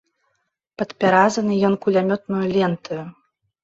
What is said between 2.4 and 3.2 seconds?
лентаю.